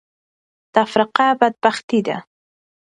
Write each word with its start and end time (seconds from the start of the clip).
تفرقه 0.75 1.27
بدبختي 1.41 1.99
ده. 2.07 2.17